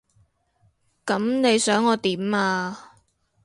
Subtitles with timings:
[1.05, 2.93] 噉你想我點啊？